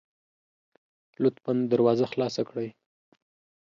[1.23, 2.69] لطفا دروازه خلاصه کړئ